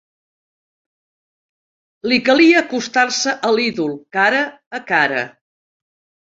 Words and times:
Li 2.11 2.19
calia 2.29 2.63
acostar-se 2.63 3.35
a 3.49 3.53
l'ídol, 3.59 3.93
cara 4.19 4.41
a 4.79 4.83
cara 4.91 5.23